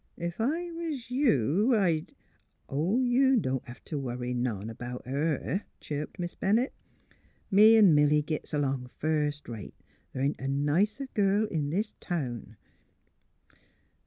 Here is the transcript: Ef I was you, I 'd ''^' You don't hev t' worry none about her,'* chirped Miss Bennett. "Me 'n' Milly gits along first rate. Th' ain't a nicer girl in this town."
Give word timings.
Ef 0.17 0.37
I 0.41 0.71
was 0.71 1.11
you, 1.11 1.75
I 1.75 1.99
'd 1.99 2.15
''^' 2.69 3.07
You 3.07 3.37
don't 3.37 3.63
hev 3.67 3.83
t' 3.85 3.95
worry 3.97 4.33
none 4.33 4.67
about 4.67 5.05
her,'* 5.05 5.65
chirped 5.79 6.17
Miss 6.17 6.33
Bennett. 6.33 6.73
"Me 7.51 7.77
'n' 7.77 7.93
Milly 7.93 8.23
gits 8.23 8.51
along 8.51 8.89
first 8.97 9.47
rate. 9.47 9.75
Th' 10.11 10.15
ain't 10.17 10.41
a 10.41 10.47
nicer 10.47 11.05
girl 11.13 11.45
in 11.45 11.69
this 11.69 11.93
town." 11.99 12.57